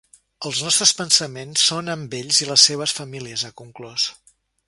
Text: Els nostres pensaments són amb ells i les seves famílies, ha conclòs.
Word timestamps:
Els 0.49 0.61
nostres 0.67 0.93
pensaments 1.01 1.65
són 1.73 1.91
amb 1.95 2.17
ells 2.21 2.41
i 2.45 2.49
les 2.53 2.65
seves 2.69 2.97
famílies, 3.01 3.47
ha 3.51 3.55
conclòs. 3.63 4.09